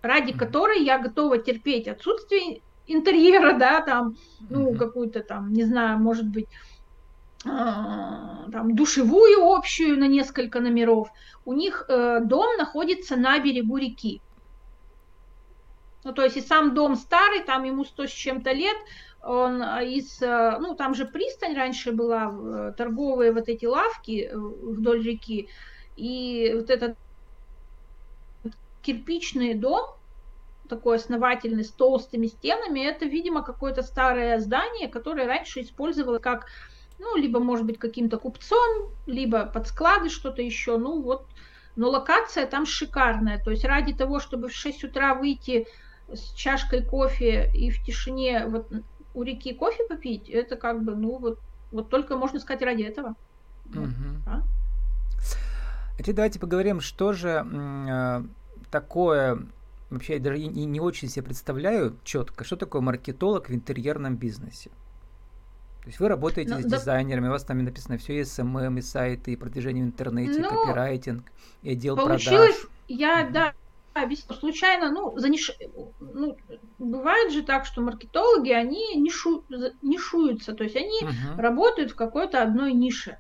ради 0.02 0.32
угу. 0.32 0.40
которой 0.40 0.84
я 0.84 0.98
готова 0.98 1.38
терпеть 1.38 1.88
отсутствие 1.88 2.62
интерьера, 2.88 3.58
да, 3.58 3.82
там, 3.82 4.16
ну, 4.50 4.70
угу. 4.70 4.78
какую-то 4.78 5.22
там, 5.22 5.52
не 5.54 5.64
знаю, 5.64 5.98
может 6.00 6.28
быть, 6.28 6.48
а, 6.48 6.75
там, 7.46 8.76
душевую 8.76 9.46
общую 9.52 10.00
на 10.00 10.08
несколько 10.08 10.60
номеров. 10.60 11.10
У 11.46 11.54
них 11.54 11.86
э, 11.88 12.22
дом 12.24 12.58
находится 12.58 13.16
на 13.16 13.40
берегу 13.40 13.78
реки. 13.78 14.22
Ну, 16.04 16.14
то 16.14 16.24
есть 16.24 16.38
и 16.38 16.42
сам 16.42 16.74
дом 16.74 16.96
старый, 16.96 17.44
там 17.44 17.64
ему 17.64 17.84
сто 17.84 18.06
с 18.06 18.12
чем-то 18.12 18.52
лет, 18.52 18.78
он 19.24 19.62
из, 19.62 20.22
э, 20.22 20.58
ну, 20.60 20.76
там 20.76 20.94
же 20.94 21.06
пристань 21.06 21.56
раньше 21.56 21.92
была, 21.92 22.32
э, 22.32 22.74
торговые 22.78 23.32
вот 23.32 23.50
эти 23.50 23.66
лавки 23.66 24.30
э, 24.32 24.38
вдоль 24.38 25.04
реки, 25.04 25.50
и 25.96 26.52
вот 26.56 26.70
этот 26.70 26.96
кирпичный 28.84 29.56
дом, 29.56 29.84
такой 30.70 30.98
основательный, 30.98 31.64
с 31.64 31.72
толстыми 31.72 32.28
стенами, 32.28 32.82
это, 32.82 33.06
видимо, 33.06 33.44
какое-то 33.44 33.82
старое 33.82 34.40
здание, 34.40 34.88
которое 34.88 35.26
раньше 35.26 35.62
использовалось 35.62 36.22
как 36.22 36.48
ну, 37.00 37.16
либо, 37.16 37.40
может 37.40 37.66
быть, 37.66 37.78
каким-то 37.78 38.18
купцом, 38.18 38.90
либо 39.06 39.46
под 39.46 39.68
склады 39.68 40.10
что-то 40.10 40.42
еще. 40.42 40.78
Ну, 40.78 41.02
вот. 41.02 41.28
Но 41.76 41.90
локация 41.90 42.48
там 42.48 42.66
шикарная. 42.66 43.42
То 43.44 43.52
есть 43.52 43.66
ради 43.66 43.94
того, 43.94 44.20
чтобы 44.20 44.48
в 44.48 44.54
6 44.54 44.86
утра 44.86 45.14
выйти 45.14 45.68
с 46.12 46.34
чашкой 46.34 46.84
кофе 46.84 47.52
и 47.54 47.70
в 47.70 47.84
тишине 47.84 48.46
вот 48.48 48.72
у 49.14 49.24
реки 49.24 49.54
кофе 49.54 49.84
попить, 49.88 50.30
это 50.30 50.56
как 50.56 50.84
бы, 50.84 50.96
ну, 50.96 51.18
вот, 51.18 51.40
вот 51.72 51.90
только 51.90 52.16
можно 52.18 52.40
сказать 52.40 52.62
ради 52.62 52.84
этого. 52.84 53.16
Угу. 53.70 54.28
А? 54.28 54.42
Теперь 55.98 56.16
давайте 56.16 56.40
поговорим, 56.40 56.82
что 56.82 57.14
же 57.14 57.46
э, 57.46 58.24
такое, 58.70 59.40
вообще 59.90 60.14
я 60.16 60.20
даже 60.20 60.38
не, 60.38 60.66
не 60.66 60.80
очень 60.80 61.10
себе 61.10 61.24
представляю 61.24 61.98
четко, 62.04 62.44
что 62.44 62.58
такое 62.58 62.82
маркетолог 62.82 63.50
в 63.50 63.54
интерьерном 63.54 64.18
бизнесе. 64.18 64.70
То 65.86 65.90
есть 65.90 66.00
вы 66.00 66.08
работаете 66.08 66.56
ну, 66.56 66.62
с 66.62 66.66
да... 66.66 66.78
дизайнерами, 66.78 67.28
у 67.28 67.30
вас 67.30 67.44
там 67.44 67.64
написано 67.64 68.00
все 68.00 68.18
и 68.18 68.22
SMM, 68.24 68.80
и 68.80 68.82
сайты, 68.82 69.34
и 69.34 69.36
продвижение 69.36 69.84
в 69.84 69.88
интернете, 69.88 70.42
ну, 70.42 70.50
копирайтинг, 70.50 71.32
и 71.62 71.74
отдел 71.74 71.96
получилось, 71.96 72.58
продаж. 72.58 72.72
Я, 72.88 73.30
да, 73.32 73.54
объясню, 73.94 74.34
случайно, 74.34 74.90
ну, 74.90 75.16
заниш... 75.20 75.52
ну, 76.00 76.38
бывает 76.80 77.32
же 77.32 77.44
так, 77.44 77.68
что 77.68 77.82
маркетологи, 77.82 78.52
они 78.52 78.96
нишу... 78.96 79.44
нишуются, 79.84 80.54
то 80.54 80.64
есть 80.64 80.76
они 80.76 81.02
uh-huh. 81.04 81.40
работают 81.40 81.92
в 81.92 81.96
какой-то 81.96 82.42
одной 82.42 82.74
нише. 82.74 83.20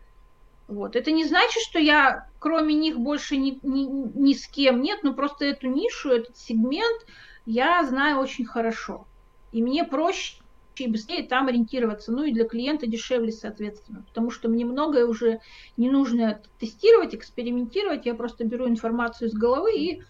Вот. 0.68 0.96
Это 0.96 1.12
не 1.12 1.24
значит, 1.24 1.62
что 1.62 1.78
я 1.78 2.26
кроме 2.40 2.74
них 2.74 2.98
больше 3.00 3.38
ни, 3.38 3.60
ни, 3.62 3.86
ни 4.20 4.34
с 4.34 4.48
кем 4.48 4.82
нет, 4.82 5.02
но 5.04 5.14
просто 5.14 5.46
эту 5.46 5.68
нишу, 5.68 6.10
этот 6.10 6.36
сегмент 6.36 7.06
я 7.46 7.84
знаю 7.84 8.18
очень 8.18 8.46
хорошо. 8.46 9.06
И 9.52 9.62
мне 9.62 9.84
проще 9.84 10.42
и 10.84 10.88
быстрее 10.88 11.24
там 11.24 11.48
ориентироваться. 11.48 12.12
Ну 12.12 12.24
и 12.24 12.32
для 12.32 12.46
клиента 12.46 12.88
дешевле, 12.88 13.32
соответственно. 13.32 14.04
Потому 14.08 14.30
что 14.32 14.50
мне 14.50 14.66
многое 14.66 15.06
уже 15.06 15.40
не 15.78 15.90
нужно 15.90 16.42
тестировать, 16.60 17.16
экспериментировать. 17.16 18.06
Я 18.06 18.16
просто 18.16 18.46
беру 18.46 18.68
информацию 18.68 19.30
из 19.30 19.34
головы 19.34 19.74
и 19.74 20.02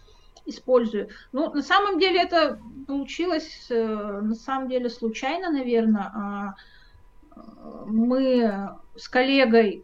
использую. 0.46 1.10
Ну, 1.32 1.54
на 1.54 1.62
самом 1.62 2.00
деле 2.00 2.22
это 2.22 2.60
получилось, 2.88 3.68
э, 3.70 4.22
на 4.22 4.36
самом 4.36 4.70
деле, 4.70 4.90
случайно, 4.90 5.52
наверное. 5.52 6.12
А, 6.14 6.56
э, 7.36 7.40
мы 7.88 8.70
с 8.96 9.08
коллегой, 9.08 9.84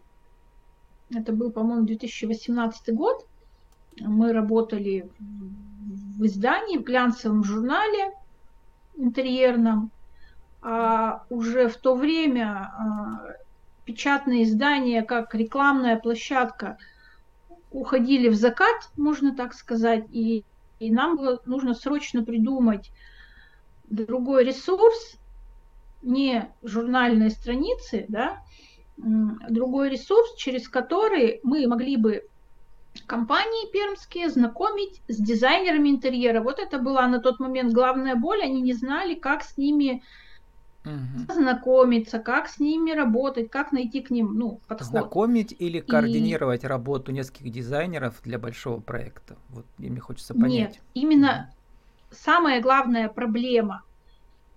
это 1.13 1.33
был, 1.33 1.51
по-моему, 1.51 1.85
2018 1.85 2.93
год, 2.93 3.25
мы 3.99 4.33
работали 4.33 5.09
в 5.19 6.25
издании, 6.25 6.77
в 6.77 6.83
глянцевом 6.83 7.43
журнале 7.43 8.13
интерьерном, 8.95 9.91
а 10.61 11.23
уже 11.29 11.67
в 11.67 11.77
то 11.77 11.95
время 11.95 12.45
а, 12.45 13.35
печатные 13.85 14.43
издания, 14.43 15.01
как 15.01 15.33
рекламная 15.33 15.97
площадка, 15.97 16.77
уходили 17.71 18.29
в 18.29 18.35
закат, 18.35 18.89
можно 18.97 19.35
так 19.35 19.53
сказать, 19.53 20.05
и, 20.11 20.43
и 20.79 20.91
нам 20.91 21.17
было 21.17 21.41
нужно 21.45 21.73
срочно 21.73 22.23
придумать 22.23 22.91
другой 23.89 24.43
ресурс, 24.45 25.17
не 26.01 26.49
журнальные 26.63 27.29
страницы, 27.29 28.05
да, 28.07 28.41
другой 28.97 29.89
ресурс, 29.89 30.35
через 30.35 30.67
который 30.67 31.39
мы 31.43 31.67
могли 31.67 31.97
бы 31.97 32.23
компании 33.07 33.71
пермские 33.71 34.29
знакомить 34.29 35.01
с 35.07 35.17
дизайнерами 35.17 35.89
интерьера. 35.89 36.41
Вот 36.41 36.59
это 36.59 36.77
была 36.77 37.07
на 37.07 37.19
тот 37.19 37.39
момент 37.39 37.73
главная 37.73 38.15
боль, 38.15 38.41
они 38.43 38.61
не 38.61 38.73
знали, 38.73 39.15
как 39.15 39.43
с 39.43 39.57
ними 39.57 40.03
угу. 40.85 41.33
знакомиться, 41.33 42.19
как 42.19 42.47
с 42.47 42.59
ними 42.59 42.91
работать, 42.91 43.49
как 43.49 43.71
найти 43.71 44.01
к 44.01 44.09
ним 44.09 44.33
ну, 44.33 44.59
подход. 44.67 44.87
Знакомить 44.87 45.55
или 45.57 45.79
координировать 45.79 46.63
и... 46.63 46.67
работу 46.67 47.11
нескольких 47.11 47.51
дизайнеров 47.51 48.21
для 48.23 48.39
большого 48.39 48.79
проекта? 48.79 49.37
Вот 49.49 49.65
мне 49.77 49.99
хочется 49.99 50.33
понять. 50.33 50.51
Нет, 50.51 50.79
именно 50.93 51.49
угу. 52.07 52.15
самая 52.15 52.61
главная 52.61 53.09
проблема 53.09 53.83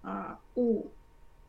а, 0.03 0.39
у 0.55 0.87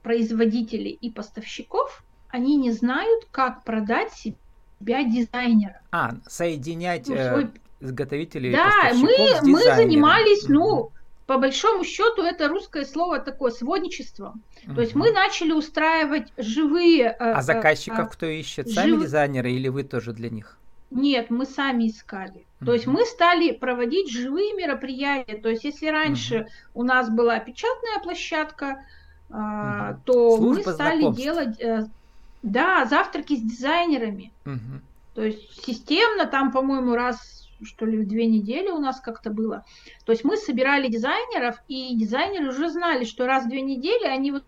производителей 0.03 0.91
и 0.91 1.09
поставщиков, 1.09 2.03
они 2.29 2.57
не 2.57 2.71
знают, 2.71 3.27
как 3.31 3.63
продать 3.63 4.13
себя 4.13 5.03
дизайнера. 5.03 5.81
А, 5.91 6.15
соединять 6.27 7.07
ну, 7.07 7.15
свой... 7.15 7.45
э, 7.45 7.49
изготовителей 7.79 8.51
да, 8.51 8.67
и 8.67 9.01
поставщиков 9.01 9.41
мы, 9.41 9.51
мы 9.51 9.61
занимались, 9.75 10.47
ну, 10.47 10.91
по 11.25 11.37
большому 11.37 11.83
счету 11.83 12.21
это 12.21 12.47
русское 12.47 12.85
слово 12.85 13.19
такое 13.19 13.51
сводничество. 13.51 14.35
Угу. 14.65 14.75
То 14.75 14.81
есть 14.81 14.95
мы 14.95 15.11
начали 15.11 15.51
устраивать 15.53 16.31
живые. 16.37 17.15
Э, 17.19 17.33
а 17.33 17.41
заказчиков 17.41 17.99
а, 17.99 18.05
кто 18.05 18.27
ищет? 18.27 18.69
Сами 18.69 18.91
жив... 18.91 19.01
дизайнеры 19.01 19.51
или 19.51 19.67
вы 19.67 19.83
тоже 19.83 20.13
для 20.13 20.29
них? 20.29 20.57
Нет, 20.91 21.29
мы 21.29 21.45
сами 21.45 21.89
искали. 21.89 22.45
То 22.63 22.73
есть 22.73 22.87
мы 22.87 23.05
стали 23.05 23.51
проводить 23.51 24.09
живые 24.09 24.53
мероприятия. 24.53 25.37
То 25.37 25.49
есть 25.49 25.63
если 25.63 25.87
раньше 25.87 26.41
угу. 26.73 26.81
у 26.81 26.83
нас 26.83 27.09
была 27.09 27.39
печатная 27.39 27.99
площадка, 28.01 28.85
угу. 29.29 29.99
то 30.05 30.37
Служба 30.37 30.63
мы 30.65 30.73
стали 30.73 30.99
знакомств. 30.99 31.23
делать, 31.23 31.61
э, 31.61 31.87
да, 32.43 32.85
завтраки 32.85 33.35
с 33.35 33.41
дизайнерами. 33.41 34.31
Угу. 34.45 34.81
То 35.15 35.23
есть 35.23 35.65
системно 35.65 36.27
там, 36.27 36.51
по-моему, 36.51 36.93
раз 36.95 37.34
что 37.63 37.85
ли, 37.85 37.97
в 37.97 38.07
две 38.07 38.25
недели 38.25 38.69
у 38.69 38.79
нас 38.79 38.99
как-то 38.99 39.29
было. 39.29 39.65
То 40.05 40.11
есть 40.11 40.23
мы 40.23 40.37
собирали 40.37 40.87
дизайнеров, 40.87 41.55
и 41.67 41.95
дизайнеры 41.95 42.49
уже 42.49 42.69
знали, 42.69 43.05
что 43.05 43.25
раз 43.25 43.45
в 43.45 43.49
две 43.49 43.61
недели 43.61 44.05
они 44.05 44.31
вот 44.31 44.43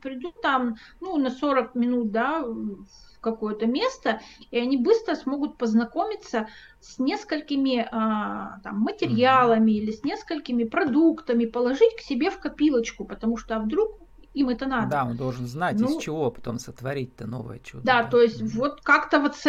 придут 0.00 0.40
там, 0.40 0.76
ну, 1.00 1.16
на 1.16 1.30
40 1.30 1.74
минут, 1.74 2.10
да, 2.12 2.42
в 2.42 2.86
какое-то 3.20 3.66
место, 3.66 4.20
и 4.50 4.58
они 4.58 4.76
быстро 4.76 5.14
смогут 5.14 5.58
познакомиться 5.58 6.48
с 6.80 6.98
несколькими 6.98 7.86
а, 7.90 8.60
там, 8.62 8.80
материалами 8.80 9.72
mm-hmm. 9.72 9.74
или 9.74 9.90
с 9.90 10.04
несколькими 10.04 10.64
продуктами, 10.64 11.44
положить 11.44 11.96
к 11.96 12.00
себе 12.00 12.30
в 12.30 12.38
копилочку, 12.38 13.04
потому 13.04 13.36
что 13.36 13.56
а 13.56 13.58
вдруг 13.58 13.98
им 14.32 14.48
это 14.48 14.66
надо. 14.66 14.90
Да, 14.90 15.04
он 15.04 15.16
должен 15.16 15.46
знать, 15.46 15.78
ну, 15.78 15.98
из 15.98 16.02
чего 16.02 16.30
потом 16.30 16.58
сотворить-то 16.58 17.26
новое 17.26 17.58
чудо. 17.58 17.84
Да, 17.84 18.02
да. 18.02 18.08
то 18.08 18.22
есть 18.22 18.40
mm-hmm. 18.40 18.56
вот 18.56 18.80
как-то 18.80 19.20
вот 19.20 19.36
с 19.36 19.46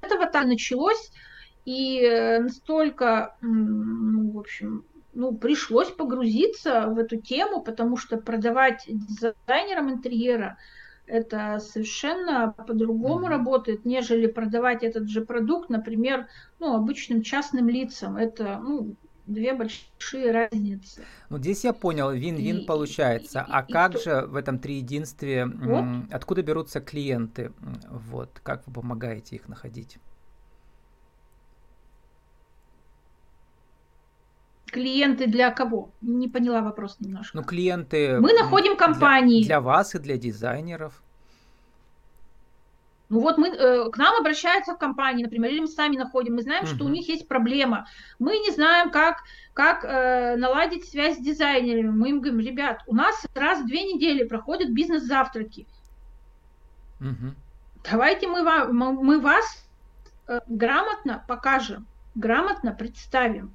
этого 0.00 0.26
так 0.26 0.46
началось, 0.46 1.12
и 1.64 2.00
э, 2.00 2.40
настолько, 2.40 3.36
ну, 3.40 4.30
в 4.32 4.38
общем, 4.38 4.84
ну, 5.12 5.34
пришлось 5.36 5.90
погрузиться 5.90 6.86
в 6.86 6.98
эту 6.98 7.16
тему, 7.16 7.62
потому 7.62 7.96
что 7.96 8.16
продавать 8.16 8.84
дизайнерам 8.88 9.90
интерьера 9.90 10.56
это 11.06 11.58
совершенно 11.58 12.54
по-другому 12.56 13.26
mm-hmm. 13.26 13.30
работает, 13.30 13.84
нежели 13.84 14.26
продавать 14.26 14.84
этот 14.84 15.08
же 15.08 15.22
продукт, 15.22 15.68
например, 15.68 16.28
ну, 16.60 16.74
обычным 16.74 17.22
частным 17.22 17.68
лицам. 17.68 18.16
Это, 18.16 18.60
ну, 18.62 18.94
две 19.26 19.54
большие 19.54 20.30
разницы. 20.30 21.04
Ну, 21.28 21.38
здесь 21.38 21.64
я 21.64 21.72
понял, 21.72 22.12
вин-вин 22.12 22.58
и, 22.58 22.64
получается. 22.64 23.40
И, 23.40 23.50
и, 23.50 23.52
а 23.52 23.64
и, 23.66 23.72
как 23.72 23.94
и 23.96 23.98
же 23.98 24.26
в 24.26 24.36
этом 24.36 24.58
триединстве, 24.58 25.46
вот. 25.46 25.84
откуда 26.12 26.42
берутся 26.42 26.80
клиенты? 26.80 27.52
Вот, 27.88 28.40
как 28.42 28.66
вы 28.66 28.72
помогаете 28.72 29.36
их 29.36 29.48
находить? 29.48 29.98
Клиенты 34.70 35.26
для 35.26 35.50
кого? 35.50 35.90
Не 36.00 36.28
поняла 36.28 36.60
вопрос 36.62 36.96
немножко. 37.00 37.36
Ну, 37.36 37.44
клиенты... 37.44 38.20
Мы 38.20 38.32
находим 38.32 38.76
компании. 38.76 39.40
Для, 39.40 39.46
для 39.46 39.60
вас 39.60 39.94
и 39.94 39.98
для 39.98 40.16
дизайнеров. 40.16 41.02
Ну 43.10 43.18
вот 43.18 43.38
мы, 43.38 43.48
э, 43.48 43.90
к 43.90 43.96
нам 43.96 44.20
обращаются 44.20 44.74
в 44.74 44.78
компании, 44.78 45.24
например, 45.24 45.50
или 45.50 45.60
мы 45.60 45.66
сами 45.66 45.96
находим, 45.96 46.36
мы 46.36 46.42
знаем, 46.42 46.64
uh-huh. 46.64 46.74
что 46.74 46.84
у 46.84 46.88
них 46.88 47.08
есть 47.08 47.26
проблема. 47.26 47.88
Мы 48.20 48.38
не 48.38 48.52
знаем, 48.52 48.92
как, 48.92 49.16
как 49.52 49.84
э, 49.84 50.36
наладить 50.36 50.88
связь 50.88 51.16
с 51.16 51.20
дизайнерами. 51.20 51.90
Мы 51.90 52.10
им 52.10 52.20
говорим, 52.20 52.38
ребят, 52.38 52.84
у 52.86 52.94
нас 52.94 53.26
раз 53.34 53.62
в 53.62 53.66
две 53.66 53.82
недели 53.82 54.22
проходят 54.22 54.70
бизнес-завтраки. 54.70 55.66
Uh-huh. 57.00 57.34
Давайте 57.90 58.28
мы, 58.28 58.44
вам, 58.44 58.76
мы 58.76 59.20
вас 59.20 59.66
э, 60.28 60.38
грамотно 60.46 61.24
покажем, 61.26 61.88
грамотно 62.14 62.72
представим. 62.72 63.52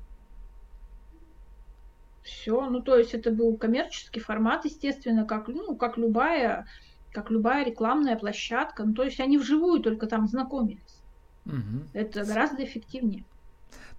Все, 2.25 2.67
ну 2.67 2.82
то 2.82 2.98
есть 2.98 3.13
это 3.13 3.29
был 3.29 3.55
коммерческий 3.55 4.20
формат, 4.20 4.65
естественно, 4.65 5.25
как, 5.25 5.48
ну, 5.48 5.75
как 5.75 5.96
любая, 5.96 6.65
как 7.12 7.29
любая 7.29 7.63
рекламная 7.63 8.15
площадка. 8.15 8.84
Ну, 8.84 8.96
то 8.96 9.03
есть 9.03 9.20
они 9.20 9.38
вживую 9.38 9.79
только 9.79 10.08
там 10.08 10.27
знакомились. 10.27 11.03
Угу. 11.46 11.84
Это 11.94 12.25
гораздо 12.25 12.63
эффективнее. 12.63 13.24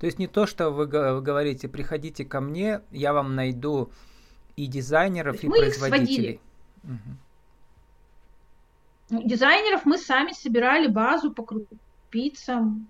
То 0.01 0.07
есть 0.07 0.19
не 0.19 0.27
то, 0.27 0.47
что 0.47 0.71
вы 0.71 0.89
говорите, 0.89 1.69
приходите 1.69 2.25
ко 2.25 2.41
мне, 2.41 2.81
я 2.91 3.13
вам 3.13 3.37
найду 3.37 3.93
и 4.57 4.67
дизайнеров, 4.67 5.45
и 5.45 5.49
производителей. 5.49 6.41
Угу. 6.83 7.17
Дизайнеров 9.25 9.85
мы 9.85 9.99
сами 9.99 10.33
собирали 10.33 10.89
базу 10.89 11.33
по 11.33 11.45
крупицам. 11.45 12.89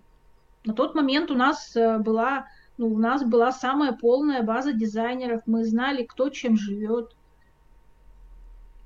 На 0.65 0.73
тот 0.73 0.95
момент 0.95 1.31
у 1.31 1.35
нас 1.35 1.77
э, 1.77 1.99
была 1.99 2.47
ну, 2.79 2.89
у 2.89 2.99
нас 2.99 3.25
была 3.25 3.53
самая 3.53 3.93
полная 3.93 4.43
база 4.43 4.73
дизайнеров, 4.73 5.43
мы 5.47 5.65
знали, 5.65 6.05
кто 6.05 6.29
чем 6.29 6.57
живет, 6.57 7.15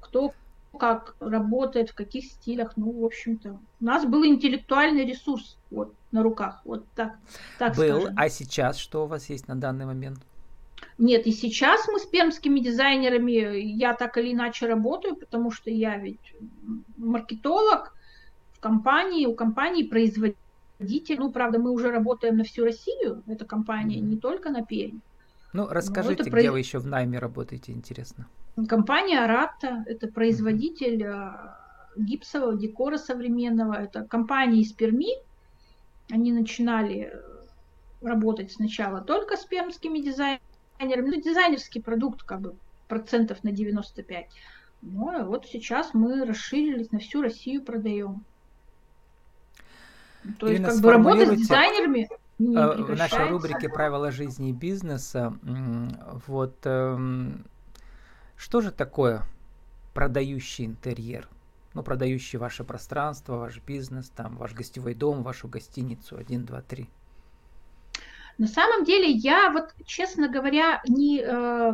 кто 0.00 0.32
как 0.78 1.16
работает, 1.20 1.90
в 1.90 1.94
каких 1.94 2.24
стилях, 2.24 2.72
ну, 2.76 2.92
в 2.92 3.04
общем-то. 3.04 3.58
У 3.80 3.84
нас 3.84 4.04
был 4.06 4.24
интеллектуальный 4.24 5.04
ресурс 5.04 5.56
вот, 5.70 5.92
на 6.12 6.22
руках, 6.22 6.60
вот 6.64 6.84
так, 6.94 7.16
так 7.58 7.76
Был, 7.76 8.00
скажем. 8.00 8.14
а 8.16 8.28
сейчас 8.28 8.78
что 8.78 9.04
у 9.04 9.06
вас 9.06 9.28
есть 9.28 9.48
на 9.48 9.56
данный 9.56 9.86
момент? 9.86 10.20
Нет, 10.96 11.26
и 11.26 11.32
сейчас 11.32 11.86
мы 11.88 11.98
с 11.98 12.06
пермскими 12.06 12.60
дизайнерами, 12.60 13.58
я 13.58 13.94
так 13.94 14.16
или 14.16 14.32
иначе 14.32 14.66
работаю, 14.66 15.16
потому 15.16 15.50
что 15.50 15.70
я 15.70 15.96
ведь 15.96 16.34
маркетолог 16.96 17.94
в 18.52 18.60
компании, 18.60 19.26
у 19.26 19.34
компании 19.34 19.82
производитель 19.82 20.38
производитель. 20.80 21.18
Ну, 21.18 21.30
правда, 21.30 21.58
мы 21.58 21.70
уже 21.70 21.90
работаем 21.90 22.36
на 22.36 22.44
всю 22.44 22.64
Россию, 22.64 23.22
эта 23.26 23.44
компания, 23.44 24.00
не 24.00 24.16
только 24.16 24.50
на 24.50 24.64
Пермь. 24.64 25.00
Ну, 25.52 25.66
расскажите, 25.68 26.22
где 26.22 26.30
произ... 26.30 26.50
вы 26.50 26.58
еще 26.58 26.78
в 26.78 26.86
найме 26.86 27.18
работаете, 27.18 27.72
интересно. 27.72 28.26
Компания 28.68 29.24
Аратта, 29.24 29.84
это 29.86 30.08
производитель 30.08 31.02
mm 31.02 31.56
гипсового 31.96 32.56
декора 32.56 32.98
современного. 32.98 33.74
Это 33.74 34.04
компания 34.04 34.60
из 34.60 34.72
Перми. 34.72 35.08
Они 36.08 36.32
начинали 36.32 37.10
э, 37.12 37.20
работать 38.00 38.52
сначала 38.52 39.00
только 39.00 39.36
с 39.36 39.44
пермскими 39.44 39.98
дизайнерами. 39.98 41.10
Ну, 41.10 41.20
дизайнерский 41.20 41.82
продукт, 41.82 42.22
как 42.22 42.40
бы, 42.42 42.54
процентов 42.86 43.42
на 43.42 43.50
95. 43.50 44.26
Ну, 44.82 45.10
а 45.10 45.24
вот 45.24 45.46
сейчас 45.46 45.92
мы 45.92 46.24
расширились, 46.24 46.92
на 46.92 47.00
всю 47.00 47.22
Россию 47.22 47.64
продаем. 47.64 48.24
То 50.38 50.48
есть, 50.48 50.64
как 50.64 50.80
бы 50.80 50.92
работа 50.92 51.26
с 51.26 51.38
дизайнерами 51.38 52.08
не 52.38 52.56
э, 52.56 52.82
В 52.82 52.96
нашей 52.96 53.28
рубрике 53.28 53.68
«Правила 53.68 54.10
жизни 54.10 54.50
и 54.50 54.52
бизнеса» 54.52 55.34
вот 56.26 56.56
эм, 56.64 57.44
что 58.36 58.62
же 58.62 58.70
такое 58.70 59.22
продающий 59.92 60.64
интерьер? 60.64 61.28
Ну, 61.74 61.82
продающий 61.82 62.38
ваше 62.38 62.64
пространство, 62.64 63.36
ваш 63.36 63.60
бизнес, 63.60 64.08
там, 64.08 64.36
ваш 64.36 64.54
гостевой 64.54 64.94
дом, 64.94 65.22
вашу 65.22 65.46
гостиницу, 65.46 66.16
один, 66.16 66.44
два, 66.44 66.62
три. 66.62 66.88
На 68.38 68.48
самом 68.48 68.84
деле, 68.84 69.10
я 69.10 69.50
вот, 69.52 69.74
честно 69.84 70.28
говоря, 70.28 70.82
не, 70.88 71.20
э, 71.20 71.72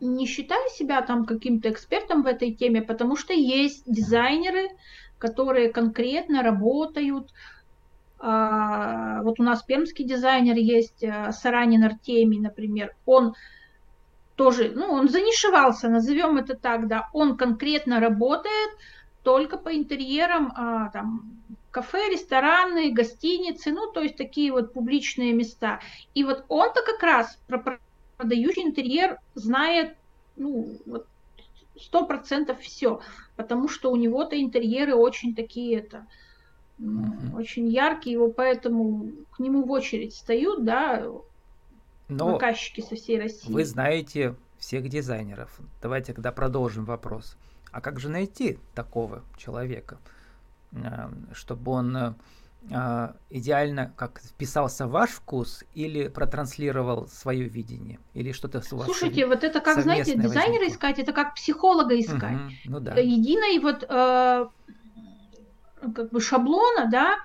не 0.00 0.26
считаю 0.26 0.68
себя 0.70 1.02
там 1.02 1.26
каким-то 1.26 1.70
экспертом 1.70 2.22
в 2.22 2.26
этой 2.26 2.52
теме, 2.52 2.80
потому 2.80 3.16
что 3.16 3.34
есть 3.34 3.82
дизайнеры, 3.86 4.70
которые 5.18 5.70
конкретно 5.72 6.42
работают. 6.42 7.32
А, 8.18 9.22
вот 9.22 9.40
у 9.40 9.42
нас 9.42 9.62
пермский 9.62 10.04
дизайнер 10.04 10.56
есть, 10.56 11.02
э, 11.02 11.32
Саранин 11.32 11.84
Артемий, 11.84 12.40
например. 12.40 12.94
Он 13.04 13.34
тоже, 14.36 14.72
ну, 14.74 14.92
он 14.92 15.08
занишевался, 15.08 15.88
назовем 15.88 16.36
это 16.36 16.54
так, 16.54 16.88
да, 16.88 17.08
он 17.12 17.36
конкретно 17.36 18.00
работает 18.00 18.70
только 19.22 19.58
по 19.58 19.74
интерьерам, 19.74 20.52
а, 20.54 20.90
там, 20.90 21.42
кафе, 21.70 22.10
рестораны, 22.10 22.92
гостиницы, 22.92 23.72
ну, 23.72 23.90
то 23.90 24.00
есть 24.00 24.16
такие 24.16 24.52
вот 24.52 24.72
публичные 24.72 25.32
места. 25.32 25.80
И 26.14 26.24
вот 26.24 26.44
он-то 26.48 26.82
как 26.82 27.02
раз 27.02 27.38
про 27.46 27.78
продающий 28.16 28.62
интерьер 28.62 29.18
знает, 29.34 29.96
ну, 30.36 30.78
вот 30.86 31.06
сто 31.78 32.06
процентов 32.06 32.60
все, 32.60 33.00
потому 33.36 33.68
что 33.68 33.90
у 33.90 33.96
него-то 33.96 34.40
интерьеры 34.40 34.94
очень 34.94 35.34
такие 35.34 35.78
это 35.78 36.06
uh-huh. 36.78 37.36
очень 37.36 37.68
яркие, 37.68 38.14
его 38.14 38.30
поэтому 38.30 39.12
к 39.32 39.38
нему 39.38 39.64
в 39.64 39.70
очередь 39.70 40.14
встают, 40.14 40.64
да, 40.64 41.06
Но 42.08 42.32
заказчики 42.32 42.80
со 42.80 42.96
всей 42.96 43.20
России. 43.20 43.52
Вы 43.52 43.64
знаете 43.64 44.34
всех 44.58 44.88
дизайнеров. 44.88 45.58
Давайте 45.82 46.12
тогда 46.12 46.32
продолжим 46.32 46.84
вопрос. 46.84 47.36
А 47.72 47.80
как 47.80 48.00
же 48.00 48.08
найти 48.08 48.58
такого 48.74 49.22
человека, 49.36 49.98
э, 50.72 51.08
чтобы 51.32 51.72
он 51.72 52.16
э, 52.70 52.74
а, 52.74 53.16
идеально 53.30 53.92
как 53.96 54.20
вписался 54.20 54.86
в 54.86 54.90
ваш 54.90 55.10
вкус 55.10 55.64
или 55.74 56.08
протранслировал 56.08 57.06
свое 57.08 57.48
видение 57.48 57.98
или 58.14 58.32
что-то 58.32 58.60
с 58.60 58.72
вас 58.72 58.86
Слушайте, 58.86 59.26
вот 59.26 59.44
это 59.44 59.60
как 59.60 59.82
знаете, 59.82 60.14
дизайнера 60.14 60.60
возникло. 60.60 60.74
искать, 60.74 60.98
это 60.98 61.12
как 61.12 61.34
психолога 61.34 61.98
искать. 61.98 62.34
Угу, 62.34 62.52
ну 62.66 62.80
да. 62.80 62.94
Единой 62.94 63.58
вот 63.58 63.84
э, 63.88 64.46
как 65.94 66.10
бы 66.10 66.20
шаблона, 66.20 66.88
да, 66.90 67.16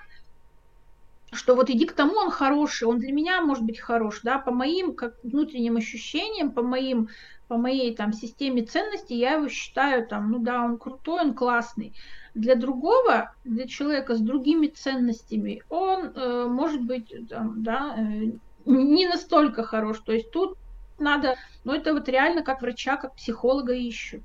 что 1.32 1.56
вот 1.56 1.70
иди 1.70 1.86
к 1.86 1.94
тому, 1.94 2.16
он 2.16 2.30
хороший, 2.30 2.88
он 2.88 3.00
для 3.00 3.12
меня 3.12 3.42
может 3.42 3.64
быть 3.64 3.80
хорош, 3.80 4.22
да, 4.24 4.38
по 4.38 4.52
моим 4.52 4.94
как 4.94 5.16
внутренним 5.24 5.78
ощущениям, 5.78 6.52
по 6.52 6.62
моим, 6.62 7.10
по 7.48 7.58
моей 7.58 7.96
там 7.96 8.14
системе 8.14 8.64
ценностей 8.64 9.18
я 9.18 9.34
его 9.34 9.48
считаю 9.48 10.06
там, 10.06 10.32
ну 10.32 10.40
да, 10.40 10.62
он 10.64 10.78
крутой, 10.78 11.22
он 11.22 11.34
классный. 11.34 11.96
Для 12.34 12.56
другого, 12.56 13.34
для 13.44 13.68
человека 13.68 14.16
с 14.16 14.22
другими 14.22 14.68
ценностями, 14.68 15.64
он 15.70 16.06
э, 16.16 16.46
может 16.48 16.82
быть 16.82 17.14
там, 17.28 17.62
да, 17.62 17.96
э, 17.98 18.32
не 18.66 19.08
настолько 19.08 19.64
хорош. 19.64 20.00
То 20.00 20.14
есть 20.14 20.32
тут 20.32 20.58
надо, 20.98 21.36
ну 21.64 21.74
это 21.74 21.94
вот 21.94 22.08
реально 22.08 22.44
как 22.44 22.62
врача, 22.62 22.96
как 22.96 23.16
психолога 23.16 23.74
ищут. 23.74 24.22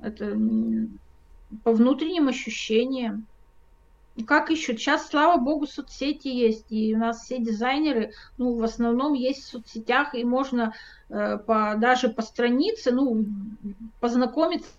Это 0.00 0.36
по 1.62 1.72
внутренним 1.72 2.28
ощущениям. 2.28 3.26
Как 4.26 4.50
ищут? 4.50 4.78
Сейчас, 4.78 5.08
слава 5.08 5.40
богу, 5.40 5.66
соцсети 5.66 6.28
есть, 6.28 6.66
и 6.70 6.94
у 6.94 6.98
нас 6.98 7.22
все 7.22 7.38
дизайнеры, 7.38 8.12
ну, 8.38 8.56
в 8.56 8.62
основном 8.62 9.14
есть 9.14 9.42
в 9.42 9.48
соцсетях, 9.48 10.14
и 10.14 10.22
можно 10.24 10.72
э, 11.08 11.36
по, 11.38 11.74
даже 11.76 12.10
по 12.10 12.22
странице, 12.22 12.92
ну, 12.92 13.24
познакомиться 13.98 14.70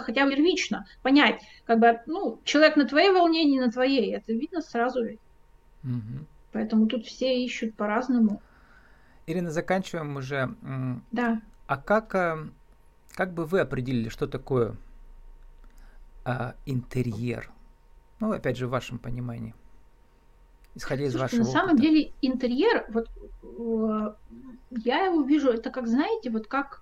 хотя 0.00 0.24
бы 0.24 0.34
первично, 0.34 0.86
понять, 1.02 1.42
как 1.66 1.78
бы, 1.78 2.00
ну, 2.06 2.40
человек 2.44 2.76
на 2.76 2.86
твоей 2.86 3.10
волне, 3.10 3.44
не 3.44 3.60
на 3.60 3.70
твоей, 3.70 4.14
это 4.14 4.32
видно 4.32 4.60
сразу 4.60 5.04
ведь. 5.04 5.20
Угу. 5.84 6.26
Поэтому 6.52 6.86
тут 6.86 7.06
все 7.06 7.44
ищут 7.44 7.74
по-разному. 7.74 8.40
Ирина, 9.26 9.50
заканчиваем 9.50 10.16
уже. 10.16 10.54
Да. 11.10 11.40
А 11.66 11.76
как 11.76 12.14
э, 12.14 12.36
как 13.14 13.32
бы 13.32 13.44
вы 13.44 13.60
определили, 13.60 14.08
что 14.08 14.26
такое 14.26 14.76
а, 16.24 16.54
интерьер? 16.66 17.50
Ну, 18.20 18.32
опять 18.32 18.56
же, 18.56 18.66
в 18.66 18.70
вашем 18.70 18.98
понимании. 18.98 19.54
Исходя 20.74 21.04
из 21.04 21.12
Слушайте, 21.12 21.38
вашего 21.38 21.52
На 21.52 21.60
самом 21.60 21.76
деле 21.78 22.12
интерьер, 22.22 22.86
вот 22.88 23.08
э, 23.42 24.14
я 24.70 25.04
его 25.04 25.22
вижу, 25.22 25.50
это 25.50 25.70
как, 25.70 25.86
знаете, 25.86 26.30
вот 26.30 26.46
как 26.46 26.81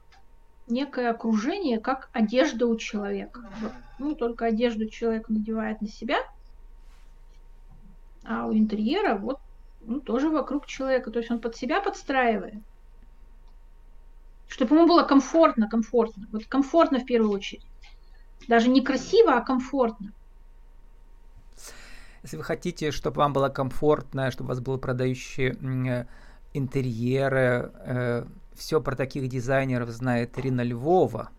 некое 0.70 1.10
окружение, 1.10 1.78
как 1.78 2.08
одежда 2.12 2.66
у 2.66 2.76
человека. 2.76 3.50
Ну, 3.98 4.14
только 4.14 4.46
одежду 4.46 4.88
человек 4.88 5.28
надевает 5.28 5.80
на 5.80 5.88
себя, 5.88 6.18
а 8.24 8.46
у 8.46 8.52
интерьера 8.52 9.16
вот 9.16 9.40
ну, 9.82 10.00
тоже 10.00 10.28
вокруг 10.30 10.66
человека. 10.66 11.10
То 11.10 11.18
есть 11.18 11.30
он 11.30 11.40
под 11.40 11.56
себя 11.56 11.80
подстраивает. 11.80 12.62
Чтобы 14.48 14.76
ему 14.76 14.86
было 14.86 15.04
комфортно, 15.04 15.68
комфортно. 15.68 16.26
Вот 16.32 16.44
комфортно 16.46 16.98
в 16.98 17.04
первую 17.04 17.32
очередь. 17.32 17.64
Даже 18.48 18.68
не 18.68 18.82
красиво, 18.82 19.36
а 19.36 19.40
комфортно. 19.40 20.12
Если 22.22 22.36
вы 22.36 22.42
хотите, 22.42 22.90
чтобы 22.90 23.18
вам 23.18 23.32
было 23.32 23.48
комфортно, 23.48 24.30
чтобы 24.30 24.48
у 24.48 24.50
вас 24.50 24.60
был 24.60 24.78
продающий 24.78 25.56
э, 25.88 26.06
интерьеры, 26.52 27.72
э, 27.74 28.24
все 28.60 28.80
про 28.80 28.94
таких 28.94 29.28
дизайнеров 29.28 29.88
знает 29.88 30.38
Ирина 30.38 30.62
Львова. 30.62 31.30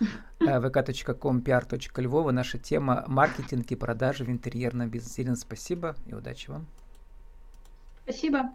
Э, 0.40 0.58
vk.com 0.60 1.40
pr.львова. 1.40 2.32
Наша 2.32 2.58
тема 2.58 3.04
маркетинг 3.06 3.70
и 3.70 3.76
продажи 3.76 4.24
в 4.24 4.28
интерьерном 4.28 4.90
бизнесе. 4.90 5.22
Ирина, 5.22 5.36
спасибо 5.36 5.94
и 6.06 6.12
удачи 6.12 6.50
вам. 6.50 6.66
Спасибо. 8.02 8.50